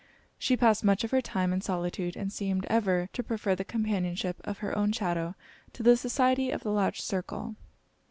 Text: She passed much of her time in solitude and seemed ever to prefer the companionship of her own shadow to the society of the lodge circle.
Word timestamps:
She 0.39 0.57
passed 0.57 0.83
much 0.83 1.03
of 1.03 1.11
her 1.11 1.21
time 1.21 1.53
in 1.53 1.61
solitude 1.61 2.15
and 2.17 2.33
seemed 2.33 2.65
ever 2.71 3.07
to 3.13 3.21
prefer 3.21 3.53
the 3.53 3.63
companionship 3.63 4.41
of 4.43 4.57
her 4.57 4.75
own 4.75 4.91
shadow 4.91 5.35
to 5.73 5.83
the 5.83 5.95
society 5.95 6.49
of 6.49 6.63
the 6.63 6.71
lodge 6.71 7.03
circle. 7.03 7.55